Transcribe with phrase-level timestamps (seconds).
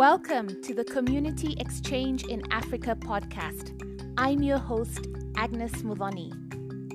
[0.00, 3.78] Welcome to the Community Exchange in Africa podcast.
[4.16, 5.06] I'm your host,
[5.36, 6.32] Agnes Muthoni.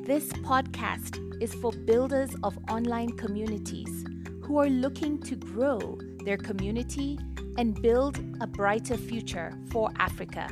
[0.08, 4.04] This podcast is for builders of online communities
[4.42, 7.20] who are looking to grow their community
[7.60, 10.50] and build a brighter future for Africa.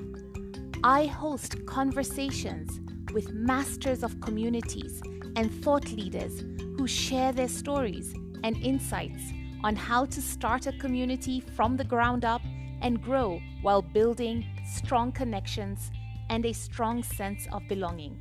[0.83, 2.79] I host conversations
[3.13, 5.01] with masters of communities
[5.35, 6.43] and thought leaders
[6.77, 8.13] who share their stories
[8.43, 9.23] and insights
[9.63, 12.41] on how to start a community from the ground up
[12.81, 15.91] and grow while building strong connections
[16.29, 18.17] and a strong sense of belonging.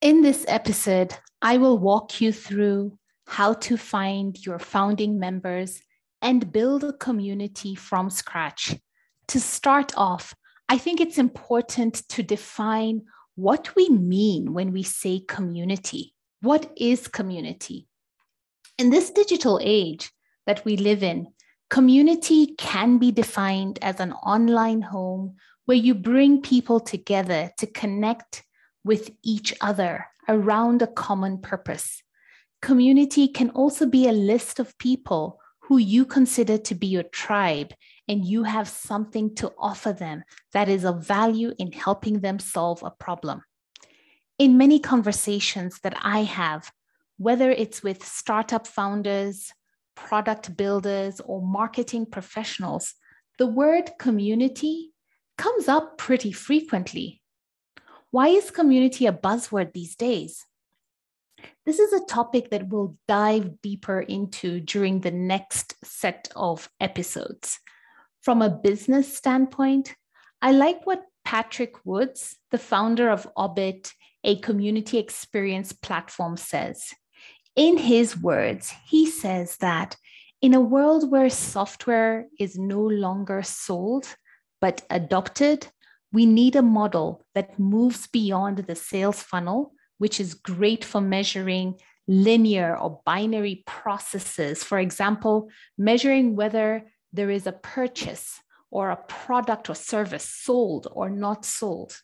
[0.00, 5.82] In this episode, I will walk you through how to find your founding members
[6.22, 8.74] and build a community from scratch.
[9.28, 10.34] To start off,
[10.68, 13.02] I think it's important to define
[13.40, 16.12] what we mean when we say community.
[16.42, 17.86] What is community?
[18.76, 20.12] In this digital age
[20.46, 21.26] that we live in,
[21.70, 28.42] community can be defined as an online home where you bring people together to connect
[28.84, 32.02] with each other around a common purpose.
[32.60, 35.39] Community can also be a list of people
[35.70, 37.72] who you consider to be your tribe
[38.08, 42.82] and you have something to offer them that is of value in helping them solve
[42.82, 43.40] a problem.
[44.36, 46.72] In many conversations that I have,
[47.18, 49.52] whether it's with startup founders,
[49.94, 52.94] product builders, or marketing professionals,
[53.38, 54.90] the word community
[55.38, 57.22] comes up pretty frequently.
[58.10, 60.44] Why is community a buzzword these days?
[61.66, 67.58] This is a topic that we'll dive deeper into during the next set of episodes.
[68.22, 69.94] From a business standpoint,
[70.42, 73.92] I like what Patrick Woods, the founder of Orbit,
[74.24, 76.92] a community experience platform, says.
[77.56, 79.96] In his words, he says that
[80.40, 84.14] in a world where software is no longer sold
[84.60, 85.66] but adopted,
[86.12, 91.74] we need a model that moves beyond the sales funnel, which is great for measuring
[92.08, 94.64] linear or binary processes.
[94.64, 98.40] For example, measuring whether there is a purchase
[98.70, 102.00] or a product or service sold or not sold,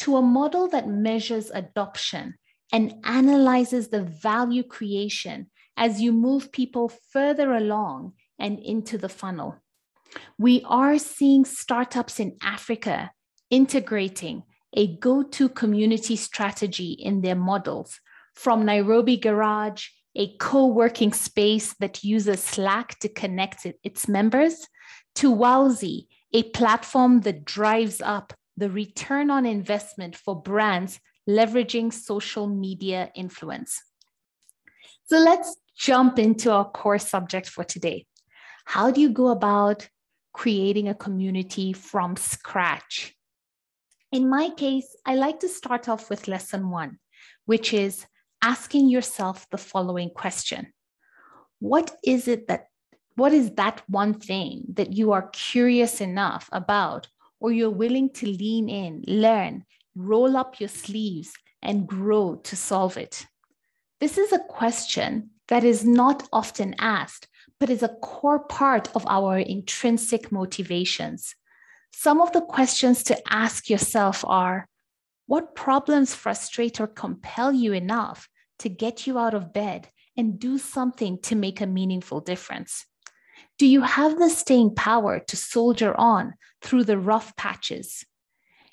[0.00, 2.34] to a model that measures adoption
[2.74, 9.56] and analyzes the value creation as you move people further along and into the funnel.
[10.36, 13.12] We are seeing startups in Africa
[13.48, 14.42] integrating
[14.74, 18.00] a go to community strategy in their models
[18.34, 24.66] from Nairobi Garage a co working space that uses Slack to connect its members,
[25.16, 32.46] to Wowzi, a platform that drives up the return on investment for brands leveraging social
[32.46, 33.82] media influence.
[35.04, 38.06] So let's jump into our core subject for today.
[38.64, 39.88] How do you go about
[40.32, 43.14] creating a community from scratch?
[44.12, 46.98] In my case, I like to start off with lesson one,
[47.46, 48.06] which is
[48.42, 50.72] asking yourself the following question
[51.60, 52.66] What is it that,
[53.14, 57.06] what is that one thing that you are curious enough about,
[57.38, 61.30] or you're willing to lean in, learn, roll up your sleeves,
[61.62, 63.26] and grow to solve it?
[64.00, 67.28] This is a question that is not often asked,
[67.60, 71.36] but is a core part of our intrinsic motivations.
[71.90, 74.68] Some of the questions to ask yourself are
[75.26, 78.28] what problems frustrate or compel you enough
[78.58, 82.86] to get you out of bed and do something to make a meaningful difference?
[83.58, 88.04] Do you have the staying power to soldier on through the rough patches?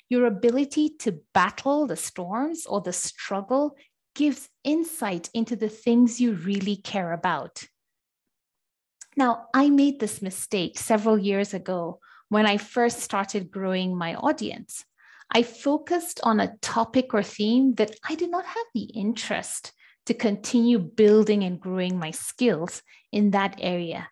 [0.08, 3.76] Your ability to battle the storms or the struggle
[4.14, 7.64] gives insight into the things you really care about.
[9.16, 14.84] Now, I made this mistake several years ago when I first started growing my audience.
[15.30, 19.72] I focused on a topic or theme that I did not have the interest
[20.06, 22.82] to continue building and growing my skills
[23.12, 24.08] in that area.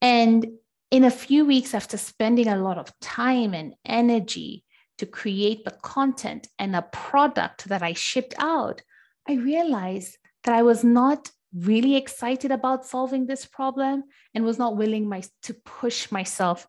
[0.00, 0.46] And
[0.90, 4.64] in a few weeks after spending a lot of time and energy
[4.98, 8.82] to create the content and a product that I shipped out,
[9.28, 14.04] I realized that I was not really excited about solving this problem
[14.34, 16.66] and was not willing my, to push myself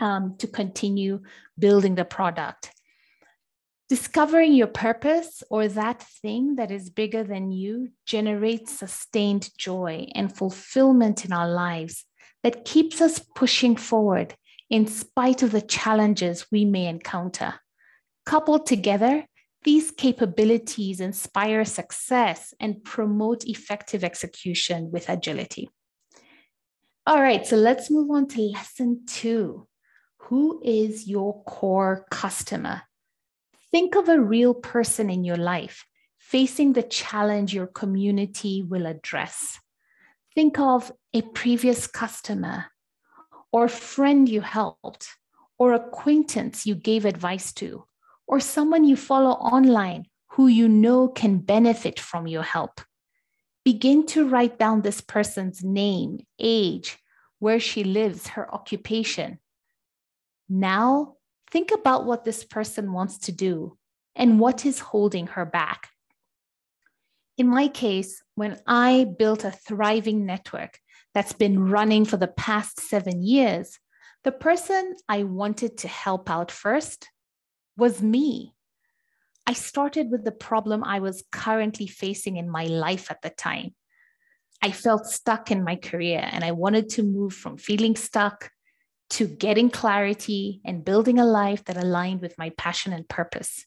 [0.00, 1.20] um, to continue
[1.58, 2.72] building the product.
[3.88, 10.34] Discovering your purpose or that thing that is bigger than you generates sustained joy and
[10.34, 12.04] fulfillment in our lives
[12.42, 14.34] that keeps us pushing forward
[14.68, 17.54] in spite of the challenges we may encounter.
[18.24, 19.26] Coupled together,
[19.62, 25.68] These capabilities inspire success and promote effective execution with agility.
[27.06, 29.66] All right, so let's move on to lesson two.
[30.28, 32.82] Who is your core customer?
[33.72, 35.84] Think of a real person in your life
[36.18, 39.58] facing the challenge your community will address.
[40.32, 42.66] Think of a previous customer
[43.50, 45.08] or friend you helped
[45.58, 47.84] or acquaintance you gave advice to
[48.28, 52.80] or someone you follow online who you know can benefit from your help.
[53.64, 56.96] Begin to write down this person's name, age,
[57.40, 59.39] where she lives, her occupation.
[60.50, 61.14] Now,
[61.52, 63.78] think about what this person wants to do
[64.16, 65.88] and what is holding her back.
[67.38, 70.78] In my case, when I built a thriving network
[71.14, 73.78] that's been running for the past seven years,
[74.24, 77.08] the person I wanted to help out first
[77.76, 78.52] was me.
[79.46, 83.74] I started with the problem I was currently facing in my life at the time.
[84.60, 88.50] I felt stuck in my career and I wanted to move from feeling stuck
[89.10, 93.66] to getting clarity and building a life that aligned with my passion and purpose.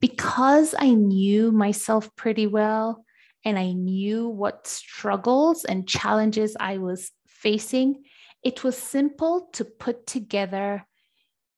[0.00, 3.04] Because I knew myself pretty well
[3.44, 8.04] and I knew what struggles and challenges I was facing,
[8.42, 10.86] it was simple to put together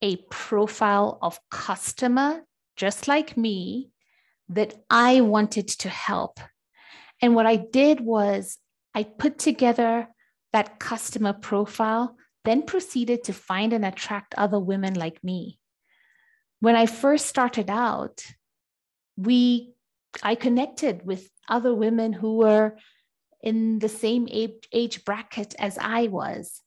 [0.03, 2.43] a profile of customer
[2.77, 3.91] just like me
[4.49, 6.41] that I wanted to help.
[7.21, 8.59] And what I did was
[8.95, 10.09] I put together
[10.53, 15.59] that customer profile, then proceeded to find and attract other women like me.
[16.61, 18.25] When I first started out,
[19.17, 19.75] we
[20.23, 22.77] I connected with other women who were
[23.43, 26.63] in the same age, age bracket as I was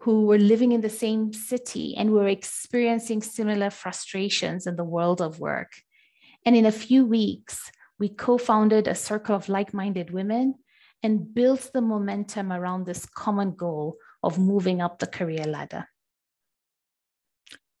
[0.00, 5.20] who were living in the same city and were experiencing similar frustrations in the world
[5.20, 5.72] of work.
[6.44, 10.54] And in a few weeks, we co founded a circle of like minded women
[11.02, 13.96] and built the momentum around this common goal
[14.26, 15.88] of moving up the career ladder.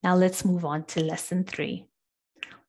[0.02, 1.86] Now let's move on to lesson three.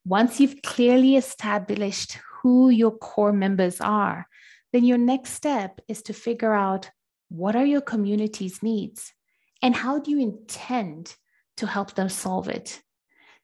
[0.04, 4.26] Once you've clearly established who your core members are,
[4.74, 6.90] then your next step is to figure out
[7.30, 9.14] what are your community's needs
[9.62, 11.16] and how do you intend
[11.58, 12.82] to help them solve it?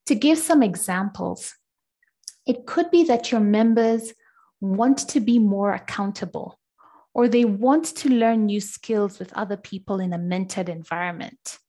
[0.07, 1.53] To give some examples,
[2.47, 4.13] it could be that your members
[4.59, 6.59] want to be more accountable,
[7.13, 11.59] or they want to learn new skills with other people in a mentored environment,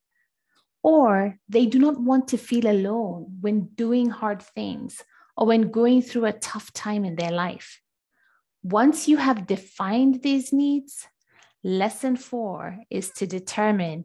[0.83, 5.03] or they do not want to feel alone when doing hard things
[5.37, 7.81] or when going through a tough time in their life.
[8.63, 11.07] Once you have defined these needs,
[11.63, 14.05] lesson four is to determine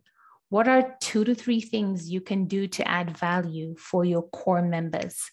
[0.49, 4.63] what are two to three things you can do to add value for your core
[4.63, 5.29] members?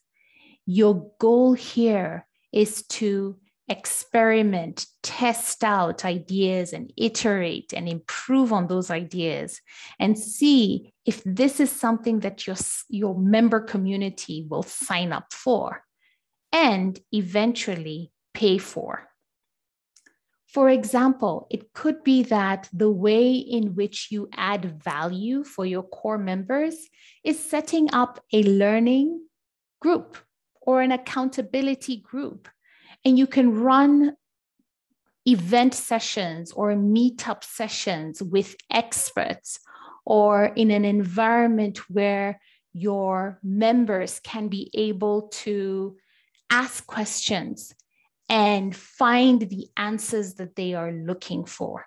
[0.66, 8.90] Your goal here is to experiment, test out ideas, and iterate and improve on those
[8.90, 9.60] ideas
[9.98, 12.56] and see if this is something that your,
[12.88, 15.82] your member community will sign up for
[16.52, 19.08] and eventually pay for.
[20.46, 25.82] For example, it could be that the way in which you add value for your
[25.82, 26.88] core members
[27.24, 29.26] is setting up a learning
[29.80, 30.16] group
[30.62, 32.48] or an accountability group.
[33.06, 34.16] And you can run
[35.26, 39.60] event sessions or meetup sessions with experts
[40.04, 42.40] or in an environment where
[42.72, 45.96] your members can be able to
[46.50, 47.72] ask questions
[48.28, 51.86] and find the answers that they are looking for.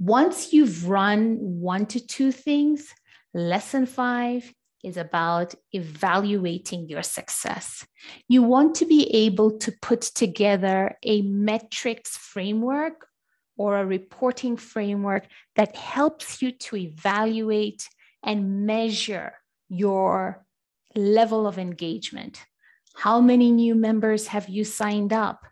[0.00, 2.94] Once you've run one to two things,
[3.34, 4.50] lesson five
[4.84, 7.86] is about evaluating your success.
[8.28, 13.06] You want to be able to put together a metrics framework
[13.56, 17.88] or a reporting framework that helps you to evaluate
[18.22, 19.32] and measure
[19.68, 20.44] your
[20.94, 22.44] level of engagement.
[22.94, 25.44] How many new members have you signed up?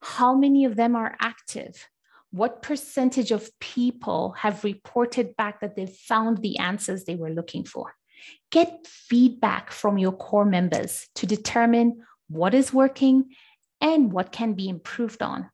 [0.00, 1.88] How many of them are active?
[2.30, 7.64] What percentage of people have reported back that they've found the answers they were looking
[7.64, 7.94] for?
[8.50, 13.30] Get feedback from your core members to determine what is working
[13.80, 15.50] and what can be improved on.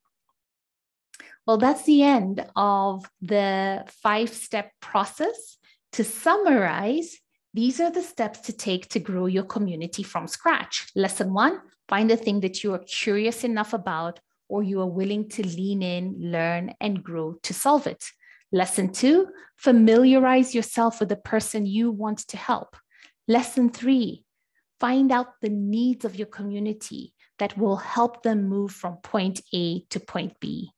[1.46, 5.58] Well, that's the end of the five step process.
[5.92, 7.16] To summarize,
[7.52, 10.90] these are the steps to take to grow your community from scratch.
[10.96, 15.28] Lesson one find a thing that you are curious enough about or you are willing
[15.28, 18.04] to lean in, learn, and grow to solve it.
[18.52, 22.76] Lesson two familiarize yourself with the person you want to help.
[23.26, 24.24] Lesson three
[24.80, 29.80] find out the needs of your community that will help them move from point A
[29.90, 30.70] to point B.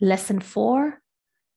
[0.00, 1.00] Lesson four,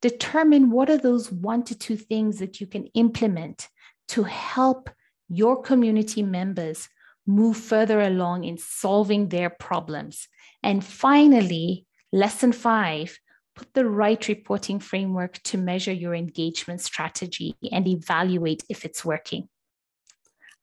[0.02, 3.68] determine what are those one to two things that you can implement
[4.10, 4.90] to help
[5.30, 6.90] your community members
[7.28, 10.28] move further along in solving their problems.
[10.64, 13.18] And finally, lesson five,
[13.56, 19.50] put the right reporting framework to measure your engagement strategy and evaluate if it's working.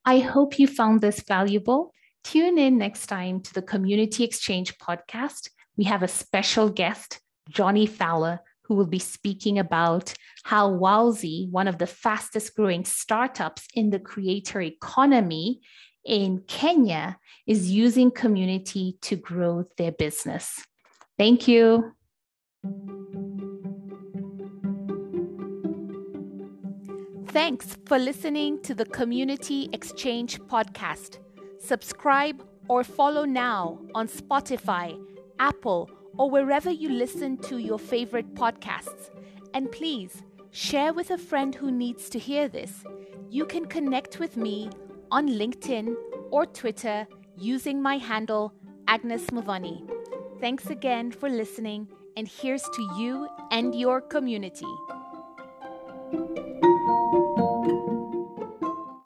[0.05, 1.93] I hope you found this valuable.
[2.23, 5.49] Tune in next time to the Community Exchange podcast.
[5.77, 7.19] We have a special guest,
[7.49, 13.67] Johnny Fowler, who will be speaking about how Wowzi, one of the fastest growing startups
[13.73, 15.59] in the creator economy
[16.05, 17.17] in Kenya,
[17.47, 20.63] is using community to grow their business.
[21.17, 21.93] Thank you.
[27.31, 31.19] Thanks for listening to the Community Exchange podcast.
[31.59, 34.99] Subscribe or follow now on Spotify,
[35.37, 39.11] Apple, or wherever you listen to your favorite podcasts.
[39.53, 42.83] And please share with a friend who needs to hear this.
[43.29, 44.71] You can connect with me
[45.11, 45.95] on LinkedIn
[46.31, 48.55] or Twitter using my handle,
[48.87, 49.87] Agnes Mavani.
[50.41, 54.65] Thanks again for listening, and here's to you and your community.